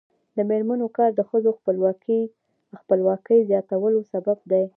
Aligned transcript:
د 0.35 0.39
میرمنو 0.49 0.87
کار 0.97 1.11
د 1.15 1.21
ښځو 1.29 1.51
خپلواکۍ 3.19 3.39
زیاتولو 3.49 3.99
سبب 4.11 4.37
دی. 4.51 4.63